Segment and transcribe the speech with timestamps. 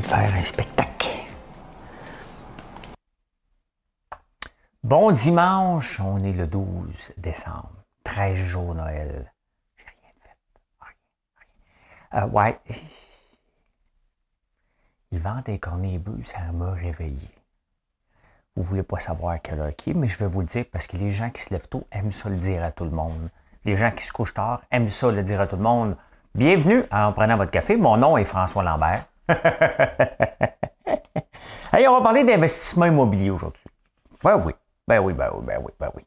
[0.00, 1.08] De faire un spectacle.
[4.82, 7.70] Bon dimanche, on est le 12 décembre.
[8.04, 9.32] 13 jours Noël.
[9.76, 10.36] J'ai rien fait.
[10.80, 10.94] Rien,
[12.12, 12.26] rien.
[12.26, 12.60] Euh, ouais.
[15.12, 17.30] Yvan des cornébus, ça m'a réveillé.
[18.56, 20.96] Vous voulez pas savoir quelle heure qui mais je vais vous le dire parce que
[20.96, 23.30] les gens qui se lèvent tôt aiment ça le dire à tout le monde.
[23.64, 25.96] Les gens qui se couchent tard aiment ça le dire à tout le monde.
[26.34, 27.76] Bienvenue en prenant votre café.
[27.76, 29.06] Mon nom est François Lambert.
[31.72, 33.62] hey, on va parler d'investissement immobilier aujourd'hui.
[34.22, 34.52] Ben oui,
[34.86, 36.06] ben oui, ben oui, ben oui, ben oui.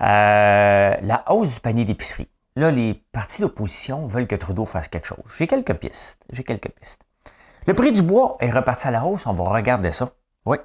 [0.00, 2.28] Euh, la hausse du panier d'épicerie.
[2.56, 5.18] Là, les partis d'opposition veulent que Trudeau fasse quelque chose.
[5.36, 6.20] J'ai quelques pistes.
[6.30, 7.02] J'ai quelques pistes.
[7.66, 9.26] Le prix du bois est reparti à la hausse.
[9.26, 10.10] On va regarder ça.
[10.46, 10.56] Oui.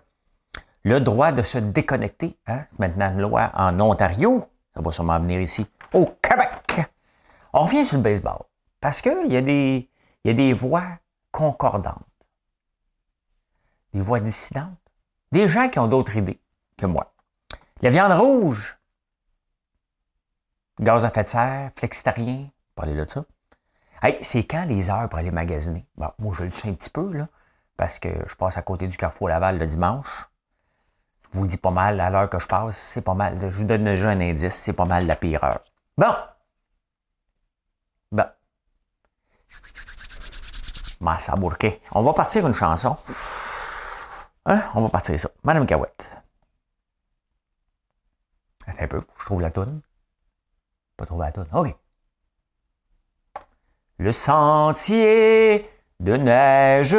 [0.84, 2.38] Le droit de se déconnecter.
[2.48, 2.66] Hein?
[2.80, 4.46] Maintenant une loi en Ontario.
[4.74, 5.66] Ça va sûrement venir ici.
[5.94, 6.82] Au Québec.
[7.52, 8.44] On revient sur le baseball.
[8.80, 10.84] Parce qu'il y, y a des voix
[11.34, 11.98] concordantes,
[13.92, 14.78] des voix dissidentes,
[15.32, 16.40] des gens qui ont d'autres idées
[16.78, 17.14] que moi.
[17.82, 18.78] La viande rouge,
[20.80, 23.26] gaz à effet de serre, flexitarien, parler de ça.
[24.02, 25.86] Hey, c'est quand les heures pour aller magasiner?
[25.98, 27.28] moi, je le sais un petit peu, là,
[27.78, 30.30] parce que je passe à côté du Carrefour Laval le dimanche.
[31.34, 33.40] Je vous dis pas mal, à l'heure que je passe, c'est pas mal.
[33.42, 35.64] Je vous donne déjà un indice, c'est pas mal la pire heure.
[35.98, 36.14] Bon.
[38.12, 38.28] Bon.
[41.04, 41.36] Massa.
[41.92, 42.96] On va partir une chanson.
[44.46, 44.62] Hein?
[44.74, 45.30] On va partir ça.
[45.44, 45.68] Madame.
[48.66, 49.82] Attends un peu, je trouve la toune.
[50.96, 51.48] Pas trouver la toune.
[51.54, 51.76] OK.
[53.98, 55.70] Le sentier
[56.00, 56.96] de neige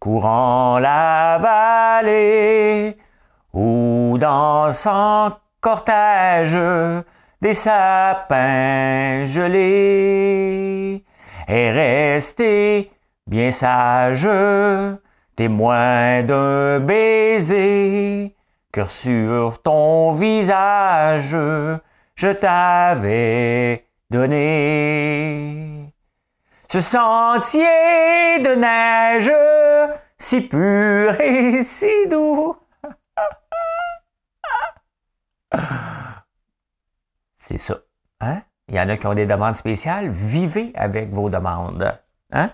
[0.00, 2.96] courant la vallée
[3.52, 6.58] ou dans son cortège
[7.42, 11.04] des sapins gelés
[11.46, 12.93] est resté
[13.26, 14.28] bien sage,
[15.36, 18.36] témoin d'un baiser,
[18.72, 21.36] que sur ton visage
[22.16, 25.92] je t'avais donné.
[26.70, 29.30] Ce sentier de neige,
[30.18, 32.56] si pur et si doux.
[37.36, 37.80] C'est ça,
[38.20, 38.42] hein?
[38.68, 40.08] Il y en a qui ont des demandes spéciales.
[40.08, 42.00] Vivez avec vos demandes.
[42.32, 42.50] Hein?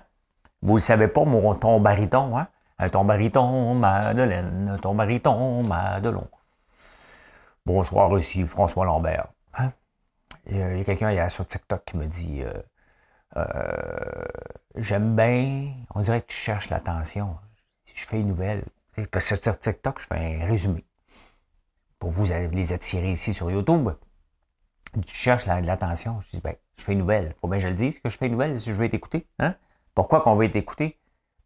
[0.63, 2.49] Vous ne savez pas, mon ton bariton, hein?
[2.79, 6.29] Un ton bariton, Madeleine, un ton bariton, Madelon.
[7.67, 9.29] Bonsoir, ici François Lambert.
[9.55, 9.73] Hein?
[10.47, 12.53] Il y a quelqu'un hier sur TikTok qui me dit euh,
[13.37, 14.25] euh,
[14.77, 17.37] J'aime bien, on dirait que tu cherches l'attention.
[17.95, 18.65] Je fais une nouvelle.
[19.11, 20.85] Parce que sur TikTok, je fais un résumé.
[21.99, 23.91] Pour vous les attirer ici sur YouTube.
[25.03, 26.21] Tu cherches l'attention.
[26.23, 27.35] Je dis, ben, je fais une nouvelle.
[27.41, 28.95] Faut bien que je le dise que je fais une nouvelle si je veux être
[28.95, 29.27] écouté.
[29.39, 29.55] Hein?
[29.95, 30.99] Pourquoi qu'on veut être écouté?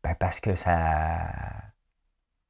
[0.02, 0.72] Ben, parce que ça,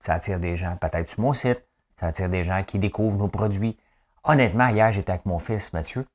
[0.07, 1.67] attire des gens, peut-être sur mon site,
[1.99, 3.79] ça attire des gens qui découvrent nos produits.
[4.25, 6.07] Honnêtement, hier, j'étais avec mon fils Mathieu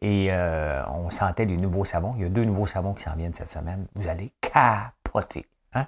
[0.00, 2.14] et euh, on sentait des nouveaux savons.
[2.16, 3.86] Il y a deux nouveaux savons qui s'en viennent cette semaine.
[3.94, 5.46] Vous allez capoter.
[5.72, 5.86] Hein?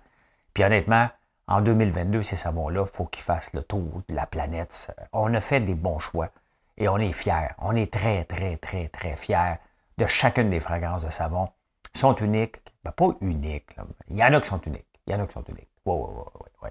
[0.54, 1.08] Puis honnêtement,
[1.48, 4.94] en 2022, ces savons-là, il faut qu'ils fassent le tour de la planète.
[5.12, 6.30] On a fait des bons choix.
[6.78, 7.50] Et on est fiers.
[7.58, 9.54] On est très, très, très, très fiers
[9.98, 11.48] de chacune des fragrances de savon.
[11.96, 12.58] Sont uniques.
[12.84, 13.74] Ben, pas uniques.
[14.08, 14.86] Il y en a qui sont uniques.
[15.06, 15.70] Il y en a qui sont uniques.
[15.86, 16.70] Oui, oui, oui, oui.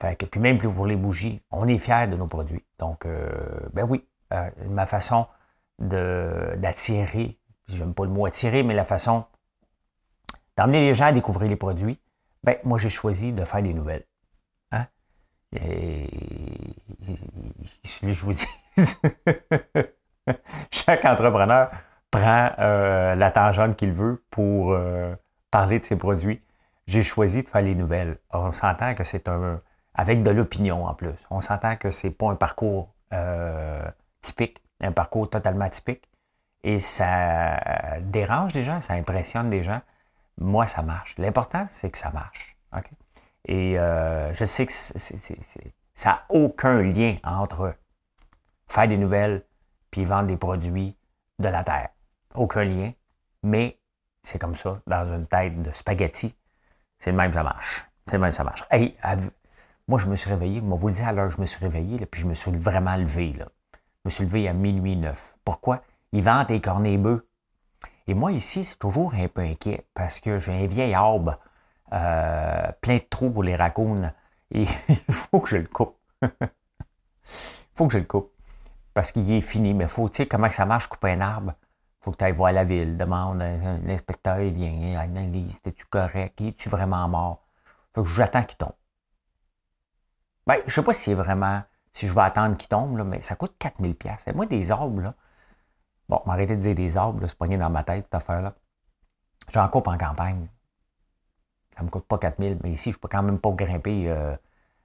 [0.00, 2.64] Fait que, puis même pour les bougies, on est fiers de nos produits.
[2.78, 3.28] Donc, euh,
[3.72, 5.26] ben oui, euh, ma façon
[5.78, 9.24] d'attirer, j'aime pas le mot attirer, mais la façon
[10.56, 11.98] d'emmener les gens à découvrir les produits,
[12.42, 14.06] ben moi j'ai choisi de faire des nouvelles.
[14.72, 14.86] Hein?
[15.60, 16.08] Et,
[17.84, 18.46] je vous dis,
[20.70, 21.70] Chaque entrepreneur
[22.16, 25.14] prend euh, la tangente qu'il veut pour euh,
[25.50, 26.42] parler de ses produits.
[26.86, 28.18] J'ai choisi de faire les nouvelles.
[28.32, 29.60] On s'entend que c'est un.
[29.94, 31.26] avec de l'opinion en plus.
[31.30, 33.84] On s'entend que c'est pas un parcours euh,
[34.22, 36.08] typique, un parcours totalement typique.
[36.62, 37.60] Et ça
[38.00, 39.80] dérange les gens, ça impressionne les gens.
[40.38, 41.14] Moi, ça marche.
[41.18, 42.56] L'important, c'est que ça marche.
[43.46, 47.74] Et je sais que ça n'a aucun lien entre
[48.68, 49.44] faire des nouvelles,
[49.92, 50.96] puis vendre des produits
[51.38, 51.90] de la terre.
[52.36, 52.92] Aucun lien,
[53.42, 53.78] mais
[54.22, 56.34] c'est comme ça, dans une tête de spaghetti.
[56.98, 57.86] C'est le même ça marche.
[58.06, 58.64] C'est le même ça marche.
[58.70, 58.96] Hey,
[59.88, 62.04] moi, je me suis réveillé, moi, vous le dire à l'heure, je me suis réveillé,
[62.06, 63.32] puis je me suis vraiment levé.
[63.32, 63.46] Là.
[63.74, 65.36] Je me suis levé à minuit neuf.
[65.44, 65.82] Pourquoi?
[66.12, 67.26] Ils vendent des cornets bœufs.
[68.08, 71.38] Et moi, ici, c'est toujours un peu inquiet parce que j'ai un vieil arbre
[71.92, 74.10] euh, plein de trous pour les raccoons.
[74.50, 75.96] Et il faut que je le coupe.
[76.22, 78.32] Il faut que je le coupe.
[78.94, 79.74] Parce qu'il est fini.
[79.74, 81.52] Mais faut, tu sais, comment ça marche, couper un arbre?
[82.06, 83.40] Faut que tu ailles voir la ville, demande,
[83.84, 86.40] l'inspecteur, il vient, il analyse, es-tu correct?
[86.40, 87.44] Es-tu vraiment mort?
[87.92, 88.76] Faut que j'attends qu'il tombe.
[90.46, 93.22] Ben, je sais pas si c'est vraiment, si je vais attendre qu'il tombe, là, mais
[93.22, 94.24] ça coûte 4000 pièces.
[94.36, 95.14] Moi, des arbres, là,
[96.08, 98.54] bon, m'arrêter de dire des arbres, c'est pogné dans ma tête, cette affaire-là.
[99.52, 100.46] J'en coupe en campagne.
[101.76, 104.36] Ça me coûte pas 4000, mais ici, je peux quand même pas grimper euh,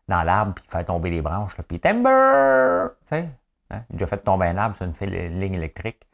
[0.08, 1.56] dans l'arbre puis faire tomber les branches.
[1.56, 2.96] Là, puis timber!
[3.02, 3.30] Tu sais,
[3.70, 3.84] hein?
[3.92, 6.08] j'ai déjà fait tomber un arbre sur une, ligne électrique.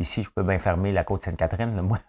[0.00, 1.98] Ici, je peux bien fermer la côte Sainte-Catherine, moi.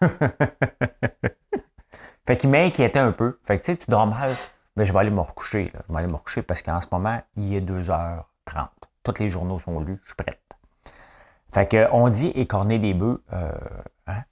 [2.26, 3.38] fait qu'il m'inquiétait un peu.
[3.44, 4.34] Fait que tu sais, tu dors mal
[4.76, 5.70] mais je vais aller me recoucher.
[5.74, 8.68] Je vais aller me recoucher parce qu'en ce moment, il est 2h30.
[9.02, 10.40] Tous les journaux sont lus, je suis prête.
[11.52, 13.52] Fait que on dit écorner les bœufs, euh,
[14.06, 14.22] hein?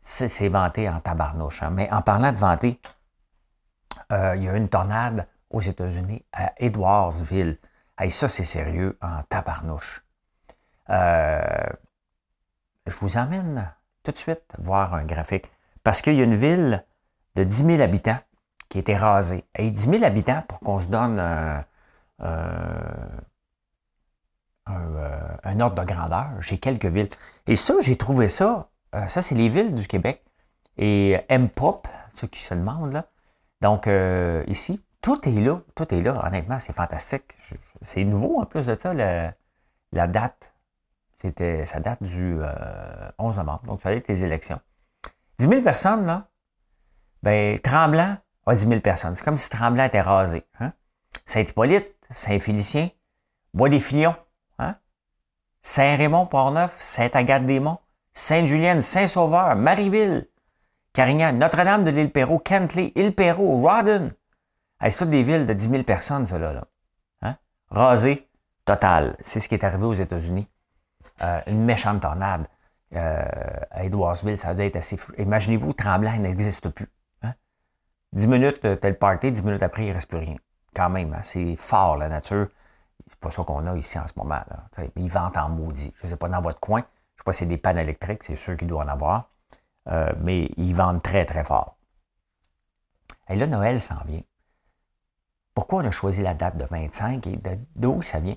[0.00, 1.62] c'est vanté en tabarnouche.
[1.62, 1.70] Hein.
[1.70, 2.80] Mais en parlant de vanter,
[4.12, 7.58] euh, il y a une tornade aux États-Unis, à Edwardsville.
[8.00, 10.02] Et ça, c'est sérieux, en tabarnouche.
[10.88, 11.66] Euh,
[12.86, 13.72] je vous emmène
[14.02, 15.50] tout de suite voir un graphique.
[15.82, 16.84] Parce qu'il y a une ville
[17.34, 18.18] de 10 000 habitants
[18.68, 19.44] qui était rasé.
[19.56, 21.60] Et 10 000 habitants pour qu'on se donne euh,
[25.44, 26.30] un, ordre de grandeur.
[26.40, 27.08] J'ai quelques villes.
[27.46, 28.68] Et ça, j'ai trouvé ça.
[28.94, 30.24] Euh, ça, c'est les villes du Québec.
[30.76, 33.06] Et M-Pop, ceux qui se demandent, là.
[33.60, 35.60] Donc, euh, ici, tout est là.
[35.74, 36.20] Tout est là.
[36.26, 37.36] Honnêtement, c'est fantastique.
[37.82, 40.52] C'est nouveau, en plus de ça, la date.
[41.16, 42.38] C'était, ça date du
[43.18, 43.62] 11 novembre.
[43.64, 44.60] Donc, ça va être les élections.
[45.38, 46.28] 10 000 personnes, là.
[47.22, 49.14] Ben, Tremblant, a 10 000 personnes.
[49.16, 50.44] C'est comme si Tremblant était rasé.
[50.60, 50.72] Hein?
[51.24, 52.90] Saint-Hippolyte, Saint-Félicien,
[53.52, 54.14] Bois-des-Filions,
[54.58, 54.76] hein?
[55.62, 57.80] Saint-Raymond, Port-Neuf, Sainte-Agathe-des-Monts,
[58.12, 60.28] Sainte-Julienne, Saint-Sauveur, Marieville,
[60.92, 64.08] Carignan, Notre-Dame de l'île Perrot, Kentley, île Perrot, Rawdon.
[64.80, 66.52] c'est toutes des villes de 10 000 personnes, là.
[66.52, 66.64] là.
[67.22, 67.36] Hein?
[67.70, 68.28] Rasé,
[68.64, 69.16] total.
[69.20, 70.48] C'est ce qui est arrivé aux États-Unis.
[71.22, 72.46] Euh, une méchante tornade.
[72.94, 73.24] Euh,
[73.70, 75.12] à Edwardsville, ça doit être assez fou.
[75.18, 76.88] Imaginez-vous, Tremblant n'existe plus.
[78.12, 80.36] 10 minutes, euh, tel party, 10 minutes après, il ne reste plus rien.
[80.74, 82.48] Quand même, hein, c'est fort, la nature.
[83.08, 84.40] C'est pas ça qu'on a ici en ce moment.
[84.48, 84.88] Là.
[84.96, 85.92] Il vente en maudit.
[85.96, 86.80] Je ne sais pas dans votre coin.
[86.80, 89.30] Je ne sais pas si c'est des pannes électriques, c'est sûr qu'il doit en avoir.
[89.88, 91.76] Euh, mais ils vendent très, très fort.
[93.28, 94.22] Et là, Noël s'en vient.
[95.54, 97.38] Pourquoi on a choisi la date de 25 et
[97.74, 98.36] d'où ça vient?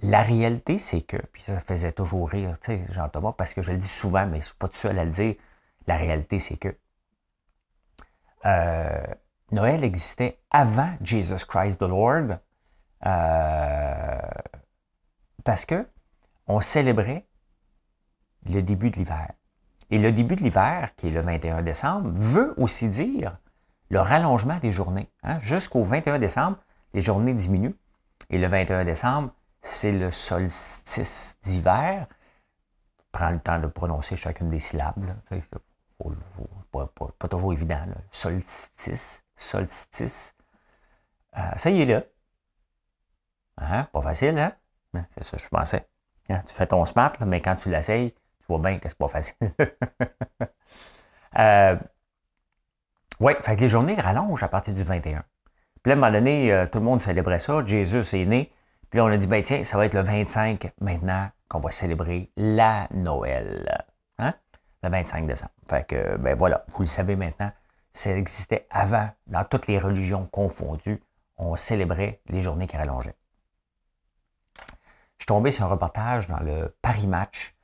[0.00, 3.72] La réalité, c'est que, puis ça faisait toujours rire, tu sais, Jean-Thomas, parce que je
[3.72, 5.34] le dis souvent, mais je suis pas tout seul à le dire.
[5.86, 6.76] La réalité, c'est que
[8.44, 9.06] euh,
[9.52, 12.38] Noël existait avant Jesus Christ the Lord
[13.06, 14.20] euh,
[15.44, 15.86] parce que
[16.46, 17.26] on célébrait
[18.48, 19.32] le début de l'hiver.
[19.90, 23.38] Et le début de l'hiver, qui est le 21 décembre, veut aussi dire
[23.88, 25.10] le rallongement des journées.
[25.22, 25.38] Hein.
[25.40, 26.58] Jusqu'au 21 décembre,
[26.92, 27.76] les journées diminuent.
[28.30, 29.32] Et le 21 décembre,
[29.62, 32.06] c'est le solstice d'hiver.
[33.12, 35.14] Prends le temps de prononcer chacune des syllabes
[36.70, 37.80] pas, toujours évident.
[38.10, 40.34] Solstice, solstice.
[41.36, 42.02] Euh, ça y est là.
[43.58, 43.88] Hein?
[43.92, 44.52] Pas facile, hein?
[44.94, 45.86] hein c'est ça, je pensais.
[46.28, 46.42] Hein?
[46.46, 49.36] Tu fais ton smart, mais quand tu l'essayes, tu vois bien que c'est pas facile.
[51.38, 51.76] euh,
[53.20, 55.24] oui, fait que les journées rallongent à partir du 21.
[55.82, 57.64] Puis là, à un moment donné, euh, tout le monde célébrait ça.
[57.64, 58.52] Jésus est né.
[58.96, 61.70] Puis là, on a dit, ben tiens, ça va être le 25 maintenant qu'on va
[61.70, 63.84] célébrer la Noël.
[64.18, 64.32] Hein?
[64.82, 65.50] le 25 décembre.
[65.68, 67.52] Fait que, ben voilà, vous le savez maintenant,
[67.92, 71.02] ça existait avant, dans toutes les religions confondues,
[71.36, 73.18] on célébrait les journées qui rallongeaient.
[74.56, 77.54] Je suis tombé sur un reportage dans le Paris Match,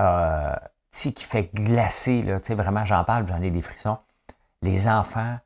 [0.00, 0.56] euh,
[0.90, 3.98] qui fait glacer, là, vraiment, j'en parle, j'en ai des frissons.
[4.60, 5.38] Les enfants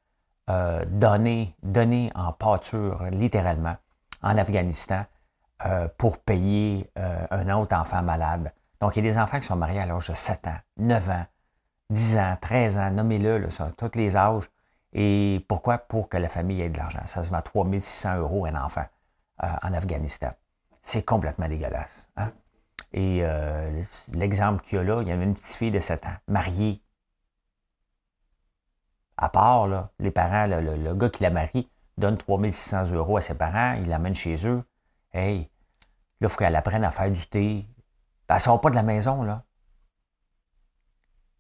[0.48, 3.76] euh, donnés, donnés en pâture, littéralement,
[4.22, 5.04] en Afghanistan,
[5.66, 8.52] euh, pour payer euh, un autre enfant malade.
[8.80, 11.08] Donc, il y a des enfants qui sont mariés à l'âge de 7 ans, 9
[11.10, 11.26] ans,
[11.90, 14.48] 10 ans, 13 ans, nommez-le, ça, tous les âges.
[14.92, 15.78] Et pourquoi?
[15.78, 17.02] Pour que la famille ait de l'argent.
[17.06, 18.84] Ça se met à 3600 euros un enfant
[19.42, 20.30] euh, en Afghanistan.
[20.80, 22.08] C'est complètement dégueulasse.
[22.16, 22.30] Hein?
[22.92, 23.22] Et
[24.14, 26.80] l'exemple qu'il y a là, il y avait une petite fille de 7 ans, mariée.
[29.18, 33.34] À part, là, les parents, le, gars qui la marie donne 3600 euros à ses
[33.34, 34.62] parents, il l'amène chez eux.
[35.12, 35.50] Hey,
[36.20, 37.66] là, il faut qu'elle apprenne à faire du thé,
[38.28, 39.44] ben, elle ne sort pas de la maison, là.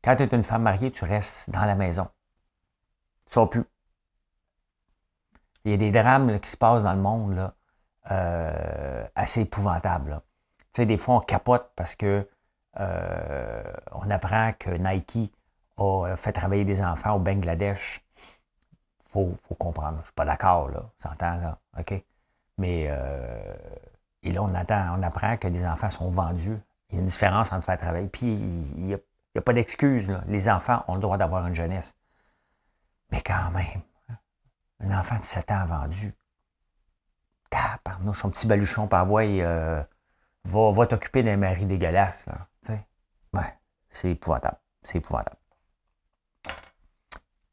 [0.02, 2.08] Quand tu es une femme mariée, tu restes dans la maison.
[3.24, 3.64] Tu ne sors plus.
[5.64, 7.54] Il y a des drames qui se passent dans le monde là,
[8.10, 10.20] euh, assez épouvantables.
[10.72, 12.28] Tu sais, des fois, on capote parce que
[12.80, 15.34] euh, on apprend que Nike
[15.76, 18.04] a fait travailler des enfants au Bangladesh.
[19.00, 19.96] Il faut, comprendre.
[19.96, 20.90] Je ne suis pas d'accord, là.
[21.20, 21.58] Là.
[21.78, 22.04] OK?
[22.58, 23.54] Mais euh,
[24.22, 26.58] et là, on, attend, on apprend que des enfants sont vendus.
[26.90, 28.08] Il y a une différence entre faire travailler.
[28.08, 30.08] Puis, il n'y a, pas d'excuse.
[30.26, 31.94] Les enfants ont le droit d'avoir une jeunesse.
[33.10, 33.82] Mais quand même,
[34.80, 36.14] un enfant de 7 ans vendu.
[37.50, 39.82] Tabarnouche, son petit baluchon par voie, euh,
[40.44, 42.26] va, va t'occuper d'un mari dégueulasse.
[42.26, 42.48] Là.
[43.32, 43.58] Ouais,
[43.90, 44.58] c'est épouvantable.
[44.82, 45.36] C'est épouvantable.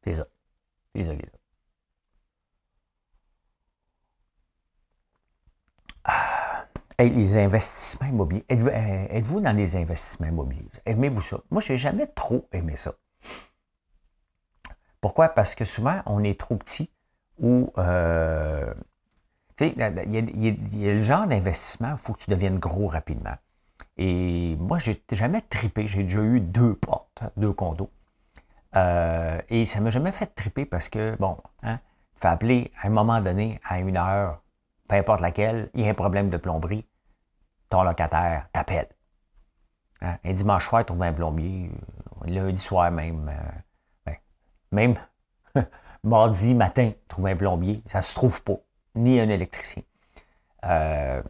[0.04, 0.26] C'est ça.
[0.94, 1.14] C'est ça,
[7.00, 8.46] les investissements immobiliers.
[8.52, 10.70] Euh, êtes-vous dans les investissements immobiliers?
[10.86, 11.38] Aimez-vous ça?
[11.52, 12.96] Moi, je n'ai jamais trop aimé ça.
[15.02, 15.30] Pourquoi?
[15.30, 16.90] Parce que souvent, on est trop petit
[17.40, 17.72] ou.
[17.78, 18.74] Euh,
[19.58, 23.36] tu sais, il y, a le genre d'investissement, il faut que tu deviennes gros rapidement.
[23.98, 25.88] Et moi, j'ai jamais tripé.
[25.88, 27.90] J'ai déjà eu deux portes, deux condos.
[28.76, 31.80] Euh, et ça ne m'a jamais fait triper parce que, bon, hein,
[32.16, 34.42] tu fais appeler à un moment donné, à une heure,
[34.88, 36.86] peu importe laquelle, il y a un problème de plomberie,
[37.70, 38.88] ton locataire t'appelle.
[40.02, 41.72] Hein, un dimanche soir, trouve un plombier,
[42.24, 43.52] euh, lundi soir même, euh,
[44.06, 44.16] ben,
[44.72, 44.96] même
[46.04, 48.58] mardi matin, trouve un plombier, ça se trouve pas,
[48.96, 49.84] ni un électricien.
[50.66, 51.22] Euh,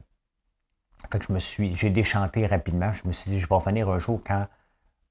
[1.10, 2.92] que je me suis, j'ai déchanté rapidement.
[2.92, 4.48] Je me suis dit, je vais revenir un jour quand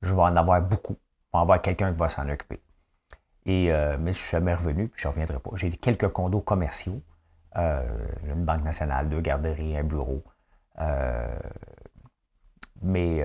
[0.03, 0.97] je vais en avoir beaucoup.
[1.33, 2.61] Je vais avoir quelqu'un qui va s'en occuper.
[3.47, 3.71] Et,
[4.01, 5.51] mais je suis jamais revenu, puis je ne reviendrai pas.
[5.55, 7.01] J'ai quelques condos commerciaux.
[7.57, 7.83] Euh,
[8.25, 10.23] une banque nationale, deux garderies, un bureau.
[10.81, 11.39] Euh,
[12.83, 13.25] mais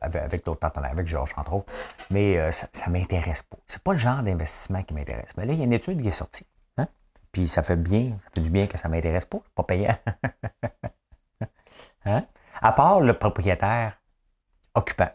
[0.00, 1.72] avec, avec d'autres partenaires, avec Georges, entre autres.
[2.10, 3.58] Mais ça ne m'intéresse pas.
[3.66, 5.36] C'est pas le genre d'investissement qui m'intéresse.
[5.36, 6.46] Mais là, il y a une étude qui est sortie.
[6.78, 6.86] Hein.
[7.32, 9.40] Puis ça fait bien, ça fait du bien que ça ne m'intéresse pas.
[9.54, 9.96] pas payant.
[12.04, 12.24] Hein?
[12.60, 13.96] À part le propriétaire
[14.74, 15.10] occupant.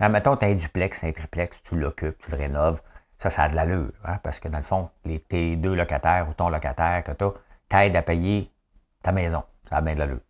[0.00, 2.82] Hein, mettons, tu as un duplex, un triplex, tu l'occupes, tu le rénoves.
[3.18, 3.92] Ça, ça a de l'allure.
[4.04, 4.18] Hein?
[4.22, 7.24] Parce que dans le fond, les, tes deux locataires ou ton locataire que tu
[7.68, 8.50] t'aident à payer
[9.02, 9.42] ta maison.
[9.68, 10.20] Ça a bien de l'allure.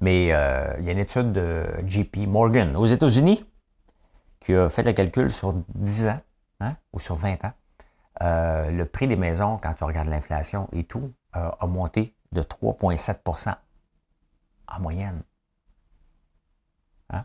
[0.00, 3.46] Mais euh, il y a une étude de JP Morgan aux États-Unis
[4.40, 6.20] qui a fait le calcul sur 10 ans
[6.60, 7.52] hein, ou sur 20 ans.
[8.22, 12.42] Euh, le prix des maisons, quand tu regardes l'inflation et tout, euh, a monté de
[12.42, 13.54] 3,7%
[14.68, 15.22] en moyenne.
[17.10, 17.24] Hein?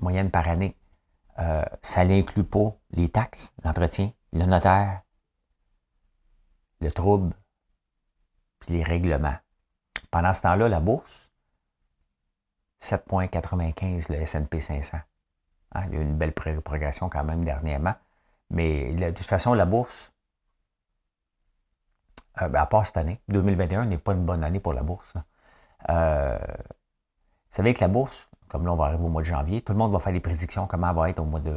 [0.00, 0.76] Moyenne par année.
[1.38, 5.02] Euh, ça n'inclut pas les taxes, l'entretien, le notaire,
[6.80, 7.34] le trouble,
[8.58, 9.36] puis les règlements.
[10.10, 11.30] Pendant ce temps-là, la bourse,
[12.80, 14.98] 7,95 le S&P 500.
[15.74, 15.84] Hein?
[15.88, 17.94] Il y a eu une belle progression quand même dernièrement.
[18.50, 20.12] Mais de toute façon, la bourse,
[22.42, 25.14] euh, ben, à part cette année, 2021 n'est pas une bonne année pour la bourse.
[25.88, 29.62] Euh, vous savez que la bourse, comme là on va arriver au mois de janvier,
[29.62, 31.56] tout le monde va faire des prédictions comment va être au mois de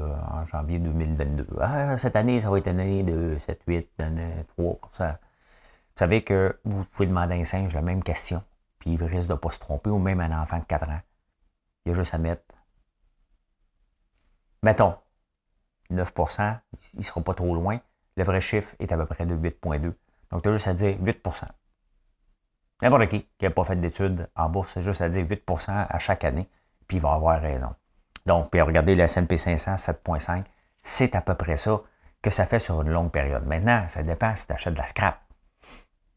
[0.50, 1.46] janvier 2022.
[1.60, 3.90] Ah, cette année, ça va être une année de 7, 8,
[4.56, 5.06] 3 Vous
[5.98, 8.42] savez que vous pouvez demander à un singe la même question,
[8.80, 11.02] puis il risque de ne pas se tromper, ou même un enfant de 4 ans.
[11.86, 12.44] Il y a juste à mettre.
[14.64, 14.96] Mettons,
[15.92, 16.60] 9%
[16.94, 17.78] il ne sera pas trop loin.
[18.16, 19.92] Le vrai chiffre est à peu près de 8,2.
[20.32, 21.44] Donc, tu as juste à dire 8%
[22.82, 26.00] N'importe qui qui n'a pas fait d'études en bourse, c'est juste à dire 8% à
[26.00, 26.50] chaque année,
[26.88, 27.74] puis il va avoir raison.
[28.26, 30.44] Donc, puis regardez le S&P 500, 7,5,
[30.82, 31.82] c'est à peu près ça
[32.22, 33.46] que ça fait sur une longue période.
[33.46, 35.20] Maintenant, ça dépend si tu achètes de la scrap.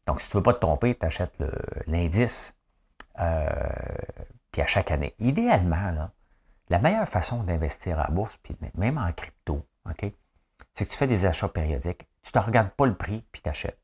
[0.07, 1.33] Donc, si tu ne veux pas te tromper, tu achètes
[1.85, 2.55] l'indice,
[3.19, 3.47] euh,
[4.51, 5.13] puis à chaque année.
[5.19, 6.09] Idéalement,
[6.69, 9.63] la meilleure façon d'investir en bourse, puis même en crypto,
[10.73, 12.07] c'est que tu fais des achats périodiques.
[12.23, 13.79] Tu ne regardes pas le prix, puis tu achètes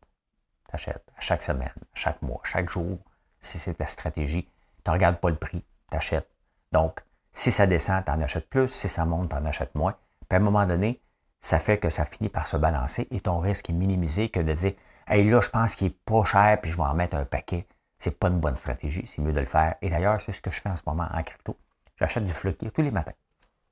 [0.76, 3.00] achètes à chaque semaine, chaque mois, chaque jour,
[3.40, 4.48] si c'est ta stratégie.
[4.84, 6.30] Tu ne regardes pas le prix, tu achètes.
[6.72, 8.68] Donc, si ça descend, tu en achètes plus.
[8.68, 9.96] Si ça monte, tu en achètes moins.
[10.28, 11.02] Puis à un moment donné,
[11.40, 14.54] ça fait que ça finit par se balancer et ton risque est minimisé que de
[14.54, 14.74] dire
[15.08, 17.68] Hey là, je pense qu'il est pas cher, puis je vais en mettre un paquet.
[18.00, 19.06] C'est pas une bonne stratégie.
[19.06, 19.76] C'est mieux de le faire.
[19.82, 21.58] Et d'ailleurs, c'est ce que je fais en ce moment en crypto.
[21.98, 23.14] J'achète du floqué tous les matins.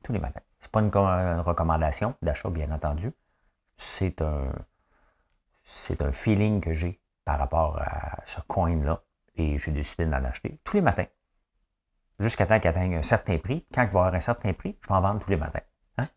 [0.04, 0.42] Tous les matins.
[0.60, 3.12] Ce n'est pas une recommandation d'achat, bien entendu.
[3.78, 4.54] C'est un,
[5.64, 9.02] c'est un feeling que j'ai par rapport à ce coin-là.
[9.36, 11.08] Et j'ai décidé d'en acheter tous les matins.
[12.20, 13.66] Jusqu'à temps qu'il atteigne un certain prix.
[13.74, 15.60] Quand il va avoir un certain prix, je vais en vendre tous les matins.
[15.98, 16.08] Hein?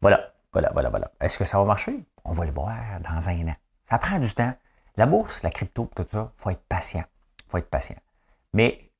[0.00, 1.10] Voilà, voilà, voilà, voilà.
[1.20, 2.04] Est-ce que ça va marcher?
[2.24, 3.56] On va le voir dans un an.
[3.84, 4.54] Ça prend du temps.
[4.96, 7.04] La bourse, la crypto, tout ça, il faut être patient.
[7.46, 7.96] Il faut être patient.
[8.52, 8.90] Mais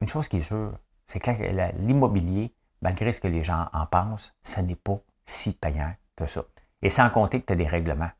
[0.00, 0.72] une chose qui est sûre,
[1.04, 1.30] c'est que
[1.78, 6.42] l'immobilier, malgré ce que les gens en pensent, ce n'est pas si payant que ça.
[6.82, 8.10] Et sans compter que tu as des règlements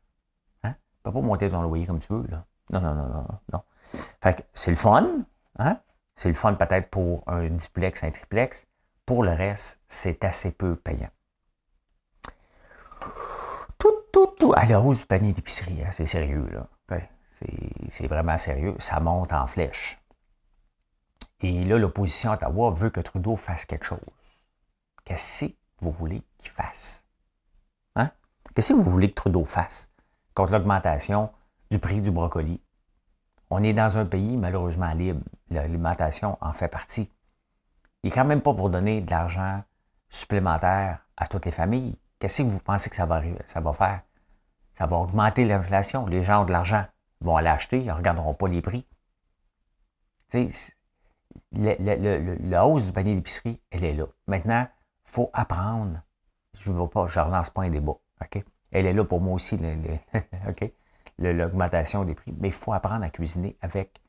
[1.07, 2.45] peux pas monter ton loyer comme tu veux, là.
[2.69, 3.63] Non, non, non, non, non.
[4.21, 5.25] Fait que c'est le fun,
[5.57, 5.79] hein?
[6.17, 8.67] C'est le fun peut-être pour un duplex, un triplex.
[9.05, 11.11] Pour le reste, c'est assez peu payant.
[13.77, 14.51] Tout, tout, tout.
[14.57, 16.67] À la hausse du panier d'épicerie, hein, c'est sérieux, là.
[17.89, 18.75] C'est vraiment sérieux.
[18.79, 19.99] Ça monte en flèche.
[21.39, 23.99] Et là, l'opposition à Ottawa veut que Trudeau fasse quelque chose.
[25.05, 27.05] Qu'est-ce que vous voulez qu'il fasse?
[27.95, 28.09] Hein?
[28.55, 29.87] Qu'est-ce que vous voulez que Trudeau fasse
[30.33, 31.31] contre l'augmentation
[31.69, 32.59] du prix du brocoli?
[33.49, 35.23] On est dans un pays malheureusement libre.
[35.49, 37.11] L'alimentation en fait partie.
[38.03, 39.63] Il n'est quand même pas pour donner de l'argent
[40.09, 41.97] supplémentaire à toutes les familles.
[42.19, 43.21] Qu'est-ce que vous pensez que ça va,
[43.73, 44.01] faire?
[44.73, 46.05] Ça va augmenter l'inflation.
[46.05, 46.85] Les gens ont de l'argent.
[47.21, 48.87] Ils vont aller acheter, ils ne regarderont pas les prix.
[50.29, 50.73] Tu sais,
[51.51, 54.05] la hausse du panier d'épicerie, elle est là.
[54.27, 54.67] Maintenant,
[55.05, 56.01] il faut apprendre.
[56.53, 57.97] Je ne pas, je relance pas un débat.
[58.21, 58.43] OK?
[58.71, 59.57] Elle est là pour moi aussi,
[61.19, 62.33] l'augmentation des prix.
[62.39, 64.01] Mais il faut apprendre à cuisiner avec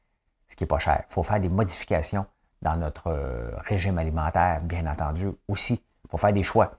[0.49, 1.05] ce qui n'est pas cher.
[1.09, 2.27] Il faut faire des modifications
[2.63, 5.83] dans notre euh, régime alimentaire, bien entendu, aussi.
[6.05, 6.73] Il faut faire des choix.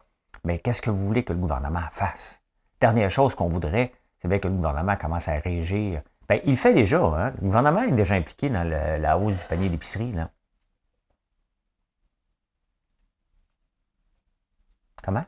[0.43, 2.41] Mais qu'est-ce que vous voulez que le gouvernement fasse?
[2.81, 6.01] Dernière chose qu'on voudrait, c'est bien que le gouvernement commence à régir.
[6.27, 7.01] Bien, il le fait déjà.
[7.01, 7.31] Hein?
[7.35, 10.13] Le gouvernement est déjà impliqué dans la hausse du panier d'épicerie.
[15.03, 15.25] Comment?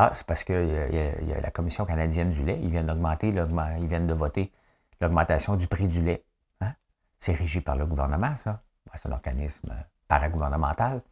[0.00, 2.56] Ah, c'est parce qu'il y, a la Commission canadienne du lait.
[2.62, 4.52] Ils viennent d'augmenter, ils viennent de voter
[5.00, 6.24] l'augmentation du prix du lait.
[6.60, 6.72] Hein?
[7.18, 8.62] C'est régi par le gouvernement, ça.
[8.94, 9.74] C'est un organisme
[10.06, 11.02] paragouvernemental.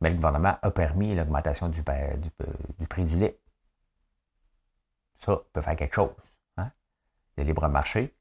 [0.00, 3.38] Mais le gouvernement a permis l'augmentation du, prix du lait.
[5.18, 6.10] Ça peut faire quelque chose.
[6.56, 6.72] Hein?
[7.36, 8.16] Le libre marché.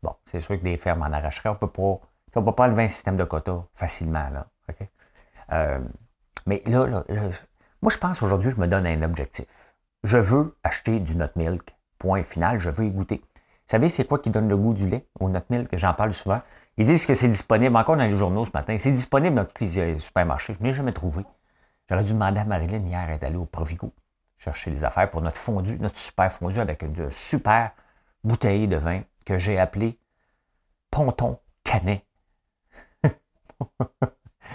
[0.00, 1.50] Bon, c'est sûr que des fermes en arracheraient.
[1.50, 1.98] On peut pas,
[2.36, 4.28] on peut pas enlever un système de quotas facilement.
[4.28, 4.46] Là,
[5.50, 5.80] euh,
[6.46, 7.04] mais là, là,
[7.82, 9.74] moi, je pense aujourd'hui, je me donne un objectif.
[10.04, 11.74] Je veux acheter du nut milk.
[11.98, 13.16] Point final, je veux y goûter.
[13.16, 15.68] Vous savez, c'est quoi qui donne le goût du lait au nut milk?
[15.76, 16.40] J'en parle souvent.
[16.76, 19.64] Ils disent que c'est disponible, encore dans les journaux ce matin, c'est disponible dans tous
[19.64, 20.54] les euh, supermarchés.
[20.54, 21.24] Je ne l'ai jamais trouvé.
[21.88, 23.92] J'aurais dû demander à Marilyn hier d'aller au Provigo
[24.40, 27.72] chercher les affaires pour notre fondu, notre super fondu avec une super
[28.24, 29.98] bouteille de vin que j'ai appelé
[30.90, 32.04] Ponton Canet.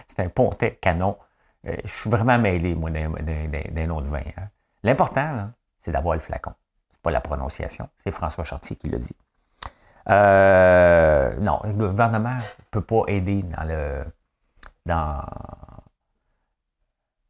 [0.07, 1.17] c'est un pontet canon
[1.65, 4.21] je suis vraiment mêlé, moi, d'un nom de vin.
[4.37, 4.49] Hein.
[4.83, 5.49] L'important,
[5.79, 6.53] c'est d'avoir le flacon.
[6.91, 7.89] C'est pas la prononciation.
[8.03, 9.15] C'est François Chartier qui l'a dit.
[10.09, 14.05] Euh, non, le gouvernement ne peut pas aider dans le,
[14.85, 15.23] dans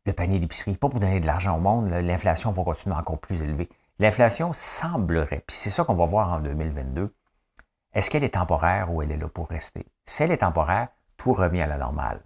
[0.06, 0.76] le panier d'épicerie.
[0.76, 1.90] Pas pour donner de l'argent au monde.
[1.90, 3.70] L'inflation va continuer encore plus élevée.
[4.00, 7.14] L'inflation semblerait, puis c'est ça qu'on va voir en 2022,
[7.94, 9.86] est-ce qu'elle est temporaire ou elle est là pour rester?
[10.04, 12.20] Si elle est temporaire, tout revient à la normale.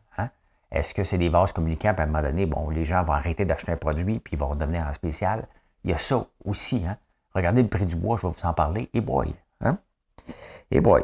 [0.71, 3.13] Est-ce que c'est des vases communicants, puis à un moment donné, bon, les gens vont
[3.13, 5.47] arrêter d'acheter un produit, puis ils vont redevenir en spécial?
[5.83, 6.97] Il y a ça aussi, hein?
[7.33, 8.89] Regardez le prix du bois, je vais vous en parler.
[8.93, 9.79] Et boy, hein?
[10.71, 11.03] Et boy.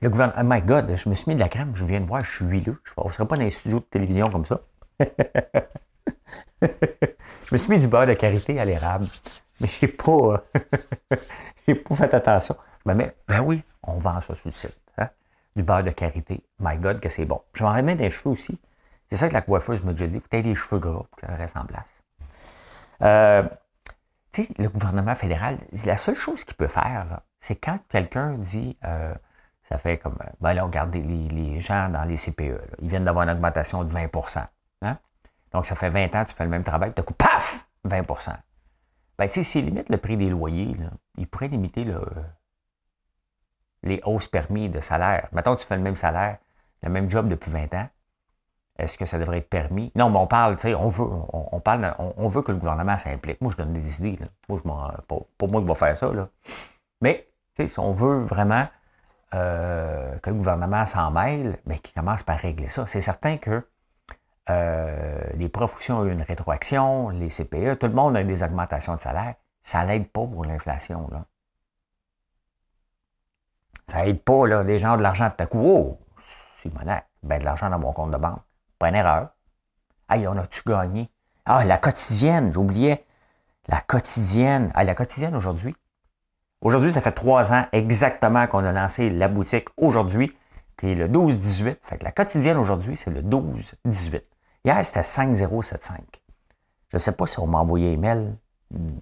[0.00, 2.06] Le gouvernement, oh my God, je me suis mis de la crème, je viens de
[2.06, 2.80] voir, je suis huileux.
[2.84, 4.60] Je ne serais pas dans les studios de télévision comme ça.
[6.60, 6.66] je
[7.52, 9.06] me suis mis du beurre de karité à l'érable,
[9.60, 10.42] mais je n'ai pas,
[11.66, 12.56] pas fait attention.
[12.84, 14.80] Ben oui, on vend ça sur le site
[15.56, 16.44] du beurre de karité.
[16.58, 17.40] My God, que c'est bon.
[17.54, 18.58] Je m'en remets des cheveux aussi.
[19.10, 20.18] C'est ça que la coiffeuse déjà dit.
[20.18, 22.02] Vous avez des cheveux gras pour que reste en place.
[23.02, 23.42] Euh,
[24.32, 28.76] tu sais, le gouvernement fédéral, la seule chose qu'il peut faire, c'est quand quelqu'un dit,
[28.84, 29.14] euh,
[29.62, 33.24] ça fait comme, ben là, regardez les, les gens dans les CPE, ils viennent d'avoir
[33.24, 34.44] une augmentation de 20%
[34.82, 34.98] hein?
[35.52, 38.32] Donc, ça fait 20 ans que tu fais le même travail, tu coup, paf, 20%
[39.18, 42.00] Ben, tu sais, s'il limite le prix des loyers, là, il pourrait limiter le,
[43.84, 45.28] les hausses permis de salaire.
[45.32, 46.38] Mettons que tu fais le même salaire,
[46.82, 47.88] le même job depuis 20 ans.
[48.76, 49.92] Est-ce que ça devrait être permis?
[49.94, 52.98] Non, mais on parle, tu sais, on veut, on, parle, on, veut que le gouvernement
[52.98, 53.40] s'implique.
[53.40, 54.18] Moi, je donne des idées.
[54.48, 56.12] Moi, je m'en, pas, moi qui va faire ça.
[56.12, 56.28] Là.
[57.00, 58.66] Mais, tu sais, si on veut vraiment
[59.34, 62.86] euh, que le gouvernement s'en mêle, mais qu'il commence par régler ça.
[62.86, 63.64] C'est certain que
[64.50, 68.94] euh, les profs ont eu une rétroaction, les CPE, tout le monde a des augmentations
[68.94, 69.34] de salaire.
[69.62, 71.08] Ça l'aide pas pour l'inflation.
[71.12, 71.24] Là.
[73.86, 75.62] Ça aide pas, là, les gens ont de l'argent de ta coup.
[75.64, 75.98] Oh,
[76.62, 77.02] c'est monnaie.
[77.22, 78.40] Ben, de l'argent dans mon compte de banque.
[78.78, 79.28] Pas une erreur.
[80.08, 81.10] Aïe, on a-tu gagné?
[81.46, 83.04] Ah, la quotidienne, j'oubliais.
[83.68, 84.70] La quotidienne.
[84.74, 85.74] Ah, la quotidienne aujourd'hui.
[86.60, 90.34] Aujourd'hui, ça fait trois ans exactement qu'on a lancé la boutique aujourd'hui,
[90.78, 91.76] qui est le 12-18.
[91.82, 94.22] Fait que la quotidienne aujourd'hui, c'est le 12-18.
[94.64, 95.98] Hier, c'était 5075.
[96.88, 98.34] Je ne sais pas si on m'a envoyé email.
[98.70, 98.98] Hmm.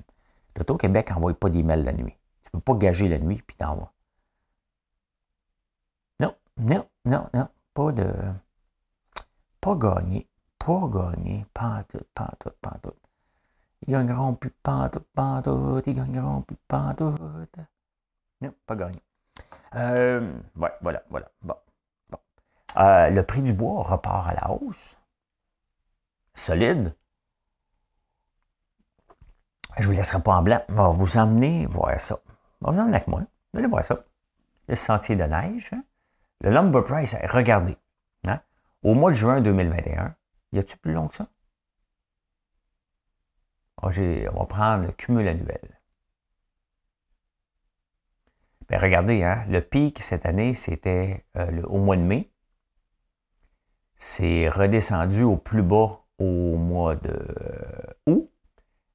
[0.57, 2.17] L'Auto-Québec n'envoie pas d'email la nuit.
[2.43, 3.93] Tu ne peux pas gager la nuit puis t'envoies.
[6.62, 7.48] Non, non, non.
[7.75, 8.14] Pas de.
[9.61, 10.29] Pas gagné.
[10.59, 11.44] Pas gagné.
[11.53, 12.94] Pas tout, pas tout, pas tout.
[13.87, 17.57] Ils gagneront plus pantoute, pantoute, ils gagneront plus pantoute.
[18.40, 19.03] Non, pas gagné.
[19.75, 21.29] Euh, ouais, voilà, voilà.
[21.42, 21.57] Bon.
[22.11, 22.18] bon.
[22.77, 24.96] Euh, le prix du bois repart à la hausse.
[26.35, 26.94] Solide.
[29.79, 30.62] Je ne vous laisserai pas en blanc.
[30.68, 32.20] On va vous emmener voir ça.
[32.61, 33.22] On va vous emmener avec moi.
[33.53, 33.98] Vous allez voir ça.
[34.68, 35.70] Le sentier de neige.
[35.72, 35.83] Hein.
[36.42, 37.76] Le lumber price, regardez.
[38.26, 38.40] Hein?
[38.83, 40.14] Au mois de juin 2021,
[40.52, 41.28] y a-t-il plus long que ça?
[43.81, 45.81] Ah, on va prendre le cumul annuel.
[48.68, 52.33] Ben, regardez, hein, le pic cette année, c'était euh, au mois de mai.
[53.94, 58.31] C'est redescendu au plus bas au mois de euh, août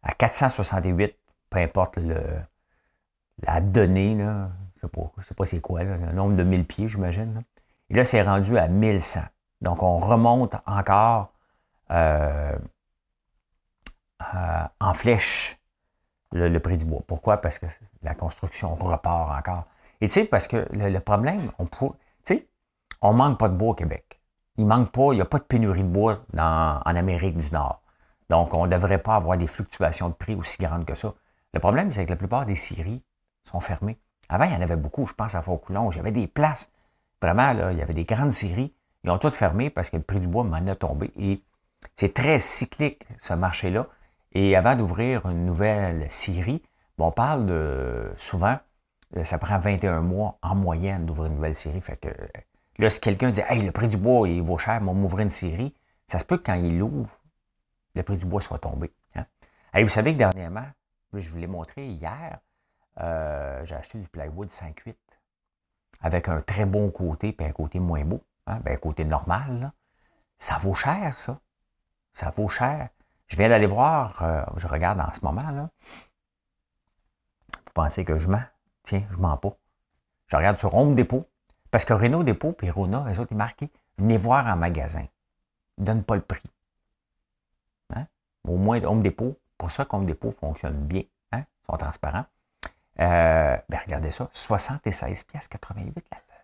[0.01, 1.17] à 468,
[1.49, 4.51] peu importe la donnée, là,
[4.81, 7.43] je ne sais pas c'est quoi, le nombre de 1000 pieds, j'imagine.
[7.89, 9.21] Et là, c'est rendu à 1100.
[9.61, 11.31] Donc, on remonte encore
[11.91, 12.57] euh,
[14.79, 15.57] en flèche
[16.31, 17.01] le, prix du bois.
[17.07, 17.37] Pourquoi?
[17.37, 17.65] Parce que
[18.03, 19.65] la construction repart encore.
[20.01, 21.87] Et tu sais, parce que le, problème, on peut,
[23.01, 24.19] on manque pas de bois au Québec.
[24.57, 27.81] Il manque pas, il n'y a pas de pénurie de bois en Amérique du Nord.
[28.29, 31.13] Donc, on ne devrait pas avoir des fluctuations de prix aussi grandes que ça.
[31.53, 33.03] Le problème, c'est que la plupart des scieries
[33.43, 33.97] sont fermées.
[34.29, 35.91] Avant, il y en avait beaucoup, je pense à Faucoulon.
[35.91, 36.69] Il y avait des places.
[37.21, 38.73] Vraiment, là, il y avait des grandes scieries.
[39.03, 41.11] Ils ont toutes fermé parce que le prix du bois m'en a tombé.
[41.17, 41.41] Et
[41.95, 43.87] c'est très cyclique, ce marché-là.
[44.33, 46.61] Et avant d'ouvrir une nouvelle scierie,
[46.97, 48.57] on parle de souvent,
[49.15, 51.81] euh, ça prend 21 mois en moyenne d'ouvrir une nouvelle scierie.
[51.81, 52.09] Fait que
[52.79, 55.31] là, si quelqu'un dit Hey, le prix du bois, il vaut cher, on m'ouvrir une
[55.31, 55.73] scierie,
[56.07, 57.19] ça se peut que quand il l'ouvre,
[57.95, 58.91] le prix du bois soit tombé.
[59.15, 59.25] Hein.
[59.75, 60.65] vous savez que dernièrement,
[61.13, 62.39] je vous l'ai montré hier,
[62.99, 64.95] euh, j'ai acheté du plywood 5.8
[66.01, 69.71] avec un très bon côté et un côté moins beau, hein, ben, un côté normal.
[70.37, 71.39] Ça vaut cher, ça.
[72.13, 72.89] Ça vaut cher.
[73.27, 75.69] Je viens d'aller voir, euh, je regarde en ce moment.
[77.51, 78.43] Vous pensez que je mens?
[78.83, 79.57] Tiens, je mens pas.
[80.27, 81.25] Je regarde sur Home Depot.
[81.71, 83.65] Parce que Renault Dépôt et Rona, eux autres, ils marquent
[83.97, 85.05] venez voir en magasin.
[85.77, 86.49] Ils ne pas le prix.
[88.47, 92.25] Au moins, Home Depot, pour ça qu'Home Depot fonctionne bien, hein, ils sont transparents.
[92.99, 96.35] Euh, ben regardez ça, 76 pièces 88 la feuille.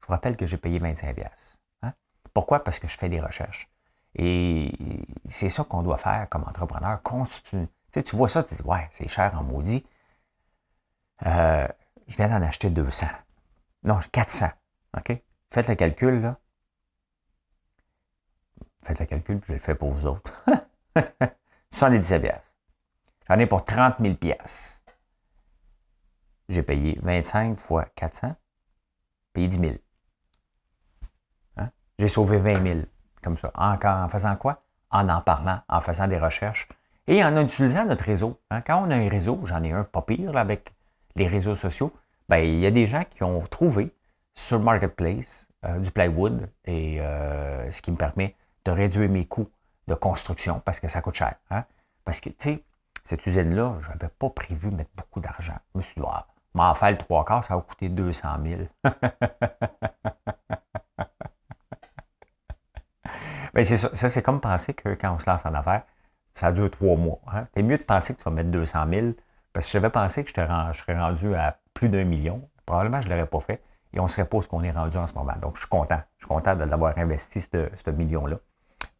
[0.00, 1.58] Je vous rappelle que j'ai payé 25 pièces.
[1.82, 1.92] Hein.
[2.32, 2.62] Pourquoi?
[2.62, 3.68] Parce que je fais des recherches.
[4.14, 4.72] Et
[5.28, 7.00] c'est ça qu'on doit faire comme entrepreneur.
[7.42, 9.84] Tu vois ça, tu dis, ouais, c'est cher en maudit.
[11.24, 11.66] Euh,
[12.06, 13.06] je viens d'en acheter 200.
[13.84, 14.48] Non, 400.
[14.96, 15.20] OK?
[15.50, 16.38] Faites le calcul, là.
[18.82, 20.32] Faites le calcul, puis je le fais pour vous autres.
[21.70, 22.55] 77 pièces.
[23.28, 24.84] J'en ai pour 30 000 pièces.
[26.48, 28.36] J'ai payé 25 fois 400,
[29.32, 29.72] payé 10 000.
[31.56, 31.70] Hein?
[31.98, 32.80] J'ai sauvé 20 000,
[33.22, 33.50] comme ça.
[33.54, 34.62] En, en, faisant quoi?
[34.90, 36.68] En en parlant, en faisant des recherches
[37.08, 38.40] et en utilisant notre réseau.
[38.50, 38.60] Hein?
[38.62, 40.74] Quand on a un réseau, j'en ai un pas pire avec
[41.16, 41.92] les réseaux sociaux,
[42.28, 43.92] ben, il y a des gens qui ont trouvé
[44.34, 49.48] sur Marketplace euh, du plywood et euh, ce qui me permet de réduire mes coûts
[49.88, 51.34] de construction parce que ça coûte cher.
[51.50, 51.64] Hein?
[52.04, 52.64] Parce que, tu sais,
[53.06, 55.54] cette usine-là, je n'avais pas prévu mettre beaucoup d'argent.
[55.74, 58.62] Je me suis dit, ah, m'en faire le trois quarts, ça va coûter 200 000.
[63.54, 63.88] Ben, c'est ça.
[63.94, 65.84] C'est comme penser que quand on se lance en affaires,
[66.34, 67.20] ça dure trois mois.
[67.32, 67.46] Hein?
[67.54, 69.06] C'est mieux de penser que tu vas mettre 200 000
[69.54, 70.34] parce que j'avais pensé que je,
[70.78, 72.46] serais rendu à plus d'un million.
[72.66, 73.62] Probablement, je ne l'aurais pas fait
[73.94, 75.32] et on serait pas ce qu'on est rendu en ce moment.
[75.40, 76.02] Donc, je suis content.
[76.18, 78.36] Je suis content d'avoir investi ce million-là.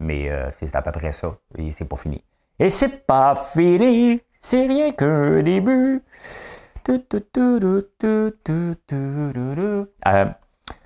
[0.01, 1.37] Mais euh, c'est à peu près ça.
[1.57, 2.25] Et c'est pas fini.
[2.59, 6.03] Et c'est pas fini, c'est rien qu'un début.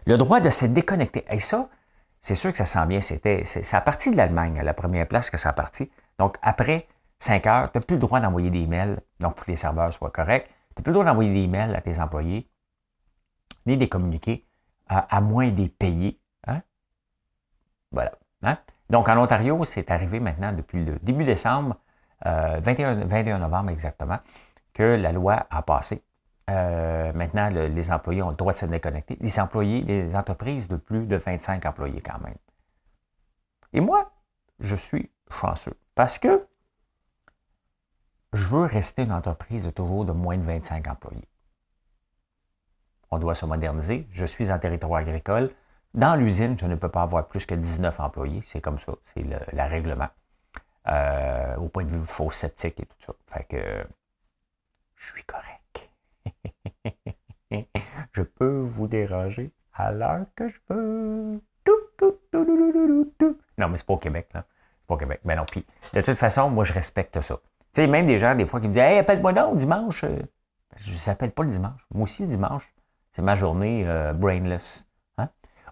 [0.06, 1.24] Le droit de se déconnecter.
[1.30, 1.68] Et ça,
[2.20, 3.00] c'est sûr que ça sent bien.
[3.00, 5.90] C'était, c'est à partir de l'Allemagne, à la première place que ça a parti.
[6.18, 6.88] Donc, après
[7.20, 9.92] 5 heures, tu n'as plus le droit d'envoyer des emails, donc pour que les serveurs
[9.92, 10.46] soient corrects.
[10.74, 12.50] Tu n'as plus le droit d'envoyer des emails à tes employés,
[13.66, 14.46] ni des communiquer,
[14.88, 16.20] à, moins des payer.
[16.46, 16.62] Hein?
[17.92, 18.12] Voilà.
[18.42, 18.58] Hein?
[18.90, 21.76] Donc, en Ontario, c'est arrivé maintenant depuis le début décembre,
[22.24, 24.18] 21, euh, novembre exactement,
[24.74, 26.02] que la loi a passé.
[26.50, 29.16] Euh, maintenant, les employés ont le droit de se déconnecter.
[29.20, 32.34] Les employés, les entreprises de plus de 25 employés quand même.
[33.72, 34.10] Et moi,
[34.58, 36.44] je suis chanceux parce que
[38.32, 41.28] je veux rester une entreprise de toujours de moins de 25 employés.
[43.12, 44.08] On doit se moderniser.
[44.12, 45.50] Je suis en territoire agricole.
[45.94, 48.42] Dans l'usine, je ne peux pas avoir plus que 19 employés.
[48.44, 48.92] C'est comme ça.
[49.04, 50.08] C'est le, règlement.
[50.88, 53.12] Euh, au point de vue faux sceptique et tout ça.
[53.26, 53.86] Fait que
[54.96, 55.90] je suis correct.
[58.12, 61.40] je peux vous déranger à l'heure que je veux.
[63.58, 64.44] Non, mais c'est pas au Québec, là.
[64.80, 65.20] C'est pas au Québec.
[65.24, 67.36] Mais non, puis de toute façon, moi, je respecte ça.
[67.74, 70.04] Tu sais, même des gens, des fois, qui me disent Hey, appelle-moi donc dimanche.
[70.76, 71.86] Je ne s'appelle pas le dimanche.
[71.92, 72.72] Moi aussi, le dimanche,
[73.12, 74.89] c'est ma journée euh, brainless.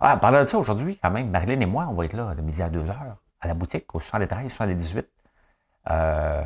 [0.00, 2.40] Ah, parlant de ça, aujourd'hui, quand même, Marilyn et moi, on va être là de
[2.40, 5.08] midi à 2 heures à la boutique, au 73, 78.
[5.90, 6.42] Euh,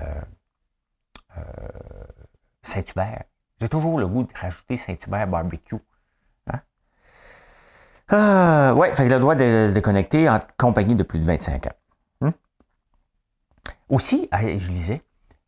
[1.36, 1.42] euh,
[2.62, 3.24] Saint-Hubert.
[3.60, 5.76] J'ai toujours le goût de rajouter Saint-Hubert barbecue.
[6.46, 6.60] Hein?
[8.12, 11.66] Euh, ouais, fait que le droit de se déconnecter en compagnie de plus de 25
[11.66, 11.72] ans.
[12.20, 12.32] Hum?
[13.88, 15.02] Aussi, je lisais,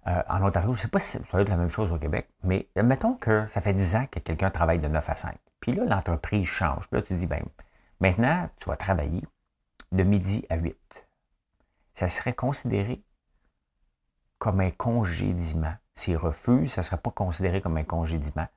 [0.07, 1.99] euh, en Ontario, je ne sais pas si ça va être la même chose au
[1.99, 5.37] Québec, mais mettons que ça fait 10 ans que quelqu'un travaille de 9 à 5.
[5.61, 6.89] Puis là, l'entreprise change.
[6.89, 7.43] Puis là, tu dis, ben,
[8.01, 9.23] maintenant, tu vas travailler
[9.93, 10.77] de midi à 8.
[11.95, 13.03] Ça serait considéré
[14.39, 15.75] comme un congédiement.
[15.95, 18.49] S'il refuse, ça ne serait pas considéré comme un congédiement.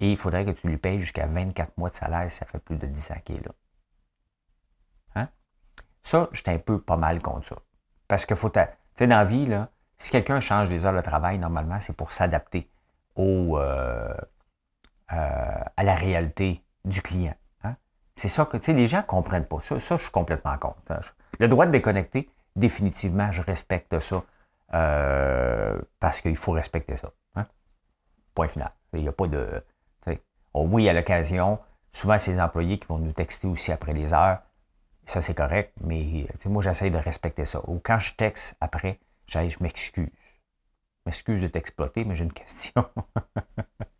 [0.00, 2.58] Et il faudrait que tu lui payes jusqu'à 24 mois de salaire si ça fait
[2.58, 3.52] plus de 10 ans qu'il est là.
[5.16, 5.28] Hein?
[6.02, 7.56] Ça, j'étais un peu pas mal contre ça.
[8.08, 8.50] Parce que faut.
[8.50, 8.60] Tu
[8.94, 12.12] sais, dans la vie, là, si quelqu'un change les heures de travail, normalement, c'est pour
[12.12, 12.70] s'adapter
[13.18, 14.14] euh,
[15.12, 17.34] euh, à la réalité du client.
[18.14, 19.60] C'est ça que, tu sais, les gens ne comprennent pas.
[19.60, 20.78] Ça, je suis complètement contre.
[20.90, 21.00] Hein.
[21.38, 24.22] Le droit de déconnecter, définitivement, je respecte ça.
[24.72, 27.10] Euh, parce qu'il faut respecter ça.
[27.34, 27.46] Hein.
[28.34, 28.72] Point final.
[28.92, 29.62] Il n'y a pas de.
[30.06, 31.58] Il y a l'occasion.
[31.90, 34.38] Souvent, c'est les employés qui vont nous texter aussi après les heures.
[35.06, 37.60] Ça, c'est correct, mais moi, j'essaie de respecter ça.
[37.68, 40.08] Ou quand je texte après, je m'excuse.
[40.08, 42.88] Je m'excuse de t'exploiter, mais j'ai une question.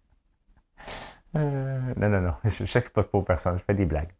[1.36, 2.34] Euh, non, non, non.
[2.44, 3.58] Je n'exploite pas personne.
[3.58, 4.12] Je fais des blagues.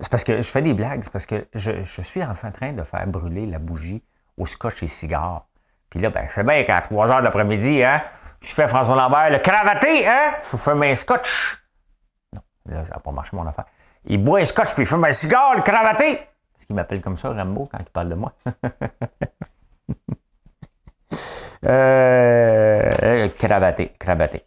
[0.00, 1.02] C'est parce que je fais des blagues.
[1.02, 4.02] C'est parce que je, je suis en train de faire brûler la bougie
[4.36, 5.46] au scotch et cigare
[5.94, 8.02] puis là, ben, c'est bien qu'à 3 heures d'après-midi, hein,
[8.40, 11.64] je fais François Lambert, le cravaté, hein, faut fumer un scotch.
[12.32, 13.66] Non, là, ça n'a pas marché mon affaire.
[14.04, 16.18] Il boit un scotch puis il fume un cigare, le cravaté.
[16.58, 18.32] Ce qu'il m'appelle comme ça, Rambo, quand il parle de moi.
[21.68, 24.44] euh, cravaté, cravaté.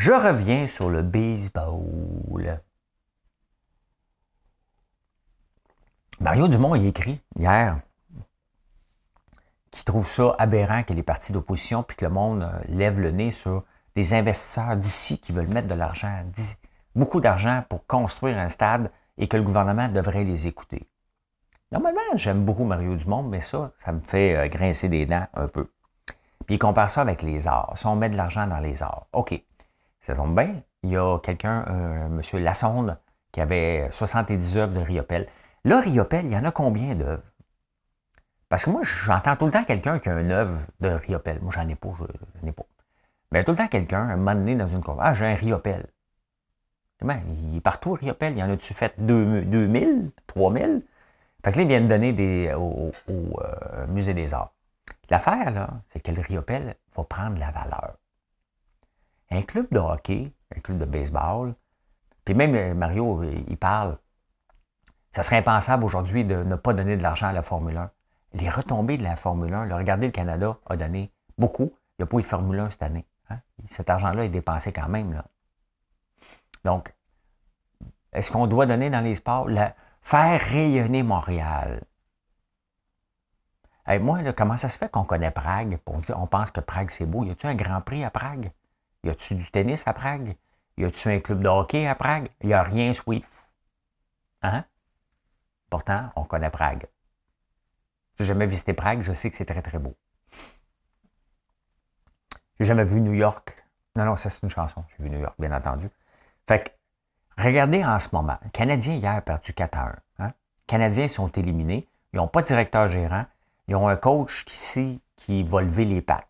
[0.00, 2.62] Je reviens sur le baseball.
[6.18, 7.78] Mario Dumont, il écrit hier
[9.70, 13.10] qui trouvent ça aberrant que les partis d'opposition puis que le monde euh, lève le
[13.10, 13.62] nez sur
[13.94, 16.24] des investisseurs d'ici qui veulent mettre de l'argent,
[16.94, 20.88] beaucoup d'argent pour construire un stade et que le gouvernement devrait les écouter.
[21.72, 25.46] Normalement, j'aime beaucoup Mario Dumont, mais ça, ça me fait euh, grincer des dents un
[25.46, 25.70] peu.
[26.46, 27.74] Puis il compare ça avec les arts.
[27.76, 29.44] Si on met de l'argent dans les arts, OK,
[30.00, 30.62] ça tombe bien.
[30.82, 32.42] Il y a quelqu'un, euh, M.
[32.42, 32.98] Lassonde,
[33.32, 35.26] qui avait 70 œuvres de Riopel.
[35.64, 37.22] Là, Riopel, il y en a combien d'œuvres?
[38.48, 41.38] Parce que moi, j'entends tout le temps quelqu'un qui a une œuvre de Riopel.
[41.40, 42.64] Moi, j'en ai pas, j'en ai pas.
[43.30, 45.86] Mais tout le temps quelqu'un, un donné, dans une conversation, ah, j'ai un Riopel.
[47.02, 48.32] Ben, il est partout, Riopel.
[48.32, 50.82] Il y en a-tu fait 2000, 3000?
[51.44, 54.52] Fait que là, ils viennent donner des, au, euh, Musée des Arts.
[55.08, 57.99] L'affaire, là, c'est que le Riopel va prendre la valeur.
[59.30, 61.54] Un club de hockey, un club de baseball,
[62.24, 63.98] puis même euh, Mario, il parle,
[65.12, 67.90] ça serait impensable aujourd'hui de ne pas donner de l'argent à la Formule 1
[68.34, 71.72] les retombées de la Formule 1, regardez, le Canada a donné beaucoup.
[71.98, 73.06] Il n'y a pas eu de Formule 1 cette année.
[73.28, 73.38] Hein.
[73.68, 75.22] Cet argent-là est dépensé quand même.
[76.64, 76.94] Donc,
[78.12, 79.48] est-ce qu'on doit donner dans les sports?
[80.02, 81.82] faire rayonner Montréal.
[84.00, 85.78] moi, comment ça se fait qu'on connaît Prague?
[86.14, 87.24] On pense que Prague, c'est beau?
[87.24, 88.50] Y a-tu un Grand Prix à Prague?
[89.04, 90.36] Y a-tu du tennis à Prague?
[90.76, 92.28] Y a-tu un club de hockey à Prague?
[92.42, 93.30] N'y a rien Swift.
[94.42, 94.64] Hein?
[95.68, 96.86] Pourtant, on connaît Prague.
[98.18, 99.96] J'ai jamais visité Prague, je sais que c'est très, très beau.
[102.58, 103.56] J'ai jamais vu New York.
[103.96, 104.84] Non, non, ça c'est une chanson.
[104.90, 105.88] J'ai vu New York, bien entendu.
[106.46, 108.38] Fait que, regardez en ce moment.
[108.52, 109.96] Canadiens hier ont perdu 4 à 1.
[110.18, 110.26] Hein?
[110.26, 111.88] Les Canadiens sont éliminés.
[112.12, 113.24] Ils n'ont pas de directeur gérant.
[113.68, 116.29] Ils ont un coach qui sait qui va lever les pattes.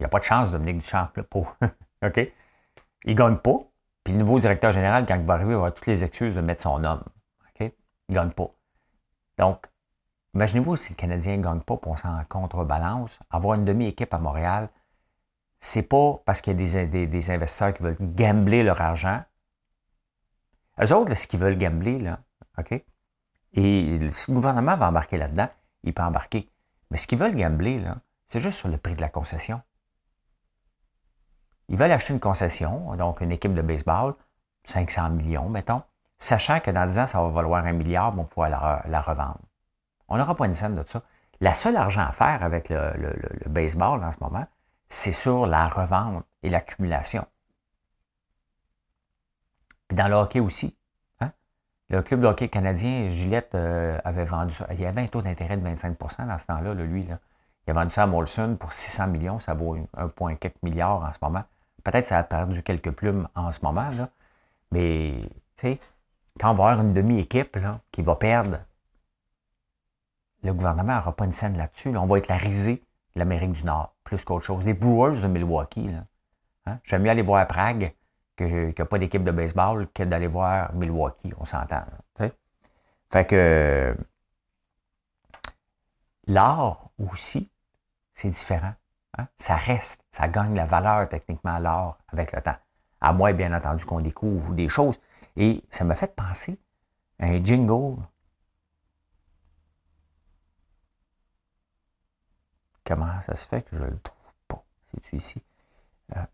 [0.00, 1.56] Il n'y a pas de chance, Dominique Duchamp, là, pour.
[2.04, 2.16] OK?
[3.04, 3.58] Il ne gagne pas.
[4.02, 6.62] Puis le nouveau directeur général, quand il va arriver, il toutes les excuses de mettre
[6.62, 7.04] son homme.
[7.48, 7.60] OK?
[7.60, 7.72] Il
[8.08, 8.50] ne gagne pas.
[9.38, 9.70] Donc,
[10.34, 14.68] Imaginez-vous si le Canadien ne gagne pas, pour s'en contrebalance, avoir une demi-équipe à Montréal,
[15.58, 19.22] c'est pas parce qu'il y a des, investisseurs qui veulent gambler leur argent.
[20.80, 22.20] Eux autres, ce qu'ils veulent gambler, là,
[22.58, 22.72] OK?
[23.52, 25.48] Et si le gouvernement va embarquer là-dedans,
[25.82, 26.48] il peut embarquer.
[26.90, 29.60] Mais ce qu'ils veulent gambler, là, c'est juste sur le prix de la concession.
[31.70, 34.14] Ils veulent acheter une concession, donc une équipe de baseball,
[34.64, 35.82] 500 millions, mettons,
[36.18, 38.50] sachant que dans 10 ans, ça va valoir un milliard, on pouvoir
[38.84, 39.40] la revendre.
[40.10, 41.02] On n'aura pas une scène de ça.
[41.40, 44.44] La seule argent à faire avec le, baseball en ce moment,
[44.88, 47.24] c'est sur la revente et l'accumulation.
[49.88, 50.76] Puis dans le hockey aussi.
[51.20, 51.32] Hein?
[51.88, 54.66] Le club de hockey canadien, Gillette, euh, avait vendu ça.
[54.72, 57.04] Il y avait un taux d'intérêt de 25% dans ce temps-là, lui.
[57.04, 57.18] Là.
[57.66, 59.38] Il a vendu ça à Molson pour 600 millions.
[59.38, 61.44] Ça vaut 1,4 milliard en ce moment.
[61.82, 63.90] Peut-être que ça a perdu quelques plumes en ce moment.
[63.90, 64.10] Là.
[64.70, 65.28] Mais,
[66.38, 67.58] quand on va avoir une demi-équipe
[67.90, 68.60] qui va perdre,
[70.42, 71.96] le gouvernement n'aura pas une scène là-dessus.
[71.96, 72.82] On va être la risée
[73.14, 74.64] de l'Amérique du Nord, plus qu'autre chose.
[74.64, 75.90] Les Brewers de Milwaukee.
[76.66, 76.78] Hein?
[76.84, 77.94] J'aime mieux aller voir Prague
[78.36, 81.84] qu'il n'y a pas d'équipe de baseball que d'aller voir Milwaukee, on s'entend.
[83.12, 83.96] Fait que
[86.26, 87.50] l'art aussi,
[88.14, 88.72] c'est différent.
[89.18, 89.26] Hein?
[89.36, 92.56] Ça reste, ça gagne la valeur techniquement l'art avec le temps.
[93.00, 94.98] À moins, bien entendu, qu'on découvre des choses.
[95.36, 96.58] Et ça m'a fait penser
[97.18, 97.96] à un jingle.
[102.84, 104.62] Comment ça se fait que je ne le trouve pas?
[104.90, 105.42] C'est-tu ici?
[106.16, 106.24] Euh,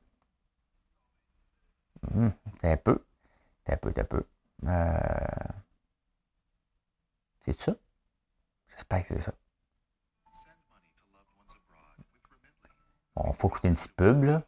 [2.14, 2.30] Hmm,
[2.62, 2.98] un peu.
[3.68, 4.24] un peu, un peu.
[4.66, 4.98] Euh...
[7.46, 7.74] C'est ça?
[8.70, 9.32] J'espère que c'est ça.
[13.16, 14.42] Bon, faut écouter une petite pub, là.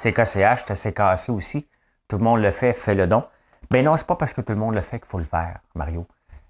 [0.00, 1.68] CKCH, t'as cassé aussi.
[2.08, 3.22] Tout le monde le fait, fais le don.
[3.70, 5.60] Ben non, c'est pas parce que tout le monde le fait qu'il faut le faire,
[5.74, 6.06] Mario.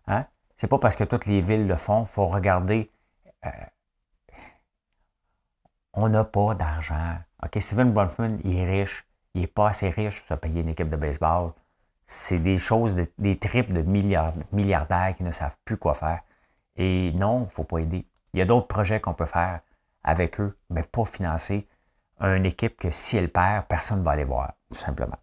[0.07, 0.25] Hein?
[0.61, 2.03] C'est pas parce que toutes les villes le font.
[2.03, 2.91] Il faut regarder.
[3.47, 3.51] Euh,
[5.95, 7.17] on n'a pas d'argent.
[7.43, 9.07] OK, Steven Bronfman, il est riche.
[9.33, 11.53] Il n'est pas assez riche pour se payer une équipe de baseball.
[12.05, 16.21] C'est des choses, des tripes de milliardaires qui ne savent plus quoi faire.
[16.77, 18.07] Et non, il ne faut pas aider.
[18.35, 19.61] Il y a d'autres projets qu'on peut faire
[20.05, 21.67] avec eux, mais pas financer
[22.21, 25.17] une équipe que si elle perd, personne ne va aller voir, tout simplement.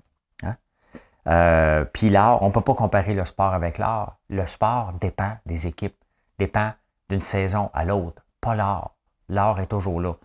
[1.28, 1.32] Hein?
[1.32, 4.18] Euh, puis l'art, on ne peut pas comparer le sport avec l'art.
[4.30, 5.98] Le sport dépend des équipes,
[6.40, 6.74] dépend
[7.10, 8.96] d'une saison à l'autre, pas l'art.
[9.30, 10.16] L'art est toujours là.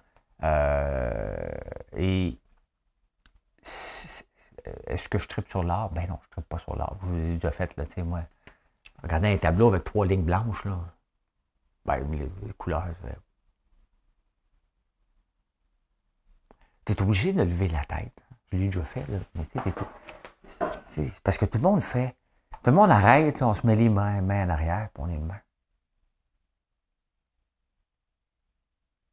[0.44, 1.50] Euh,
[1.96, 2.38] et
[4.86, 5.90] est-ce que je tripe sur l'art?
[5.90, 6.94] Ben non, je ne tripe pas sur l'art.
[7.00, 8.20] Je vous l'ai déjà fait, là, tu sais, moi.
[9.02, 10.78] Regardez un tableau avec trois lignes blanches, là.
[11.84, 12.86] Ben, les couleurs,
[16.84, 18.12] tu es obligé de lever la tête.
[18.52, 19.18] Je l'ai déjà fait, là.
[21.24, 22.16] Parce que tout le monde fait.
[22.62, 25.18] Tout le monde arrête, on se met les mains, mains en arrière, puis on est
[25.18, 25.40] mains.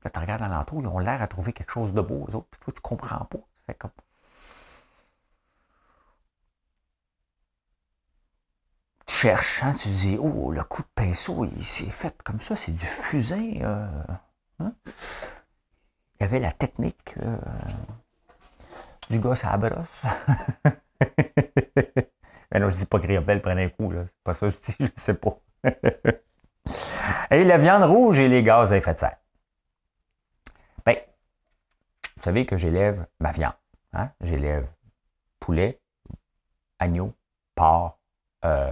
[0.04, 2.47] Là, tu regardes l'entour, ils ont l'air à trouver quelque chose de beau, eux autres,
[2.52, 3.38] puis toi, tu comprends pas.
[3.38, 3.91] Tu fais comme.
[9.06, 12.56] Tu cherches, hein, tu dis, oh, le coup de pinceau, il s'est fait comme ça,
[12.56, 13.54] c'est du fusain.
[13.62, 14.04] Euh,
[14.60, 14.73] hein?
[14.86, 17.38] il y avait la technique euh,
[19.10, 20.04] du gosse à la brosse.
[22.52, 24.06] Mais non, je dis pas que Riopelle prenait un coup, là.
[24.06, 25.40] C'est pas ça je dis, je sais pas.
[27.32, 29.18] Et la viande rouge et les gaz à effet de serre.
[30.86, 30.98] Ben,
[32.18, 33.54] vous savez que j'élève ma viande.
[33.94, 34.12] Hein?
[34.22, 34.68] J'élève
[35.40, 35.80] poulet,
[36.80, 37.14] agneau,
[37.56, 38.00] porc
[38.46, 38.72] euh,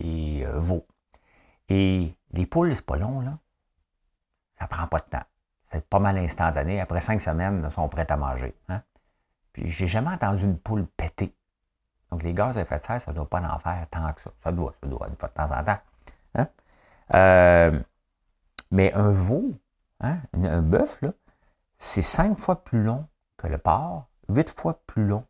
[0.00, 0.86] et euh, veau.
[1.68, 3.38] Et les poules, c'est pas long, là.
[4.58, 5.24] Ça prend pas de temps
[5.74, 6.80] c'est pas mal instantané.
[6.80, 8.54] Après cinq semaines, ils sont prêts à manger.
[8.68, 8.82] Hein?
[9.54, 11.34] Puis j'ai jamais entendu une poule péter.
[12.10, 14.20] Donc les gaz à effet de serre, ça ne doit pas en faire tant que
[14.20, 14.30] ça.
[14.42, 15.78] Ça doit, ça doit, de temps en temps.
[16.34, 16.48] Hein?
[17.14, 17.80] Euh,
[18.70, 19.54] mais un veau,
[20.00, 21.00] hein, un bœuf,
[21.78, 25.24] c'est cinq fois plus long que le porc, huit fois plus long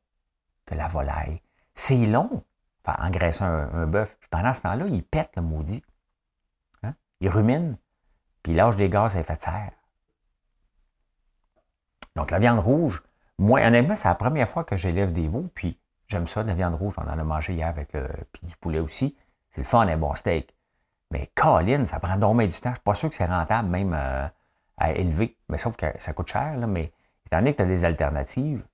[0.66, 1.40] que la volaille.
[1.74, 2.44] C'est long,
[2.84, 4.16] enfin, engraisser un, un bœuf.
[4.18, 5.84] Puis pendant ce temps-là, il pète le maudit.
[6.82, 6.94] Hein?
[7.20, 7.76] Il rumine,
[8.42, 9.72] puis il lâche des gaz à effet de serre.
[12.16, 13.02] Donc, la viande rouge,
[13.38, 16.74] moi, honnêtement, c'est la première fois que j'élève des veaux, puis j'aime ça, la viande
[16.74, 16.94] rouge.
[16.98, 19.16] On en a mangé hier avec le, puis du poulet aussi.
[19.50, 20.54] C'est le fun, un bon steak.
[21.10, 22.70] Mais Colin, ça prend donc du temps.
[22.70, 24.26] Je suis pas sûr que c'est rentable même euh,
[24.76, 25.36] à élever.
[25.48, 26.92] Mais sauf que ça coûte cher, là, mais
[27.26, 28.64] étant donné que tu as des alternatives,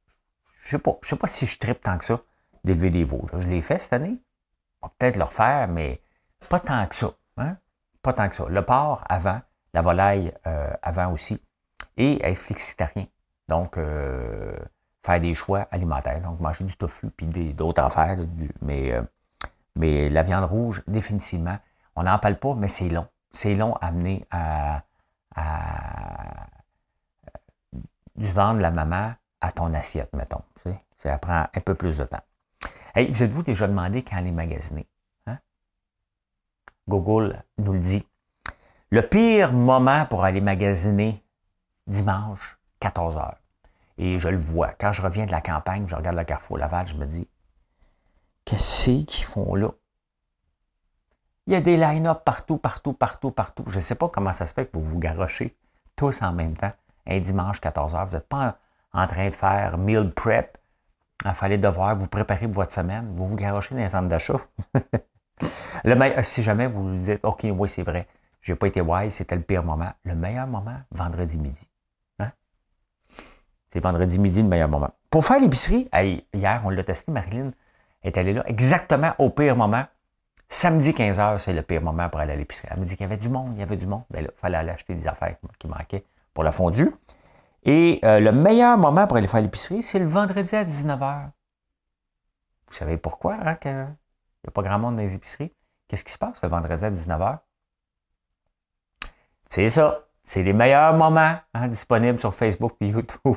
[0.63, 0.99] je sais pas.
[1.03, 2.21] Je sais pas si je tripe tant que ça
[2.65, 3.27] d'élever des veaux.
[3.39, 4.21] Je l'ai fait cette année.
[4.83, 6.01] On va peut-être le refaire, mais
[6.49, 7.11] pas tant que ça.
[7.37, 7.57] Hein?
[8.03, 8.47] Pas tant que ça.
[8.49, 9.41] Le porc avant,
[9.73, 11.41] la volaille euh, avant aussi.
[11.97, 13.07] Et être flexitarien.
[13.51, 14.57] Donc, euh,
[15.05, 16.21] faire des choix alimentaires.
[16.23, 18.17] Donc, manger du tofu puis d'autres affaires.
[18.63, 19.03] mais, euh,
[19.75, 21.59] mais la viande rouge, définitivement,
[21.97, 23.09] on n'en parle pas, mais c'est long.
[23.33, 24.83] C'est long à amener à,
[28.15, 30.43] du ventre de la maman à ton assiette, mettons.
[30.97, 32.21] Ça prend un peu plus de temps.
[32.95, 34.87] Vous êtes-vous déjà demandé quand aller magasiner?
[35.27, 35.39] Hein?
[36.87, 38.07] Google nous le dit.
[38.91, 41.25] Le pire moment pour aller magasiner
[41.87, 43.40] dimanche, 14 heures.
[44.03, 44.73] Et je le vois.
[44.81, 47.29] Quand je reviens de la campagne, je regarde le Carrefour Laval, je me dis,
[48.47, 49.69] qu'est-ce qu'ils font là?
[51.47, 53.63] Il y a des line-up partout, partout, partout, partout.
[53.67, 55.55] Je ne sais pas comment ça se fait que vous vous garochez
[55.97, 56.73] tous en même temps,
[57.07, 58.07] un dimanche 14h.
[58.07, 58.57] Vous n'êtes pas
[58.95, 60.57] en train de faire meal prep.
[61.27, 63.13] Il fallait devoir vous préparer pour votre semaine.
[63.13, 64.39] Vous vous garochez dans les centres d'achat.
[66.23, 68.09] si jamais vous vous dites, OK, oui, c'est vrai,
[68.41, 69.93] j'ai pas été wise, c'était le pire moment.
[70.05, 71.70] Le meilleur moment, vendredi midi.
[73.73, 74.91] C'est vendredi midi le meilleur moment.
[75.11, 75.89] Pour faire l'épicerie,
[76.33, 77.53] hier, on l'a testé, Marilyn
[78.03, 79.85] est allée là exactement au pire moment.
[80.49, 82.69] Samedi 15h, c'est le pire moment pour aller à l'épicerie.
[82.71, 84.03] Elle me dit qu'il y avait du monde, il y avait du monde.
[84.11, 86.05] Ben là, il fallait aller acheter des affaires qui manquaient
[86.35, 86.91] pour la fondue.
[87.63, 91.31] Et euh, le meilleur moment pour aller faire l'épicerie, c'est le vendredi à 19h.
[92.67, 95.53] Vous savez pourquoi, hein, qu'il n'y a pas grand monde dans les épiceries?
[95.87, 97.39] Qu'est-ce qui se passe le vendredi à 19h?
[99.49, 100.07] C'est ça.
[100.31, 103.37] C'est les meilleurs moments hein, disponibles sur Facebook et YouTube.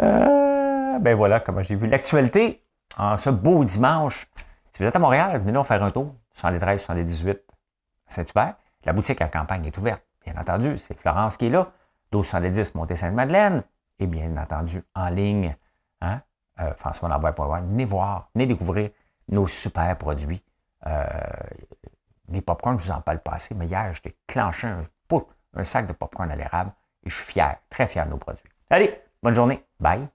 [0.00, 2.64] Euh, ben voilà comment j'ai vu l'actualité
[2.96, 4.30] en ce beau dimanche.
[4.72, 6.14] Si vous êtes à Montréal, venez nous faire un tour.
[6.32, 7.42] 113, 118
[8.06, 8.54] Saint-Hubert.
[8.86, 10.02] La boutique à campagne est ouverte.
[10.24, 11.70] Bien entendu, c'est Florence qui est là.
[12.14, 13.62] 1210 Montée-Sainte-Madeleine.
[13.98, 15.54] Et bien entendu, en ligne,
[16.00, 16.22] hein,
[16.60, 17.68] euh, François Lambert.com.
[17.68, 18.88] Venez voir, venez découvrir
[19.28, 20.42] nos super produits.
[20.86, 21.04] Euh,
[22.28, 24.84] les popcorns, je vous en parle pas assez, mais hier, j'ai déclenché un,
[25.54, 26.72] un sac de popcorn à l'érable
[27.04, 28.48] et je suis fier, très fier de nos produits.
[28.70, 29.64] Allez, bonne journée.
[29.78, 30.08] Bye.